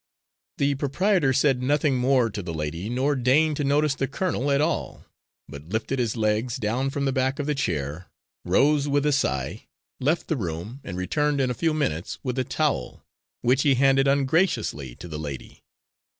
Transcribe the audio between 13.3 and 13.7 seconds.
which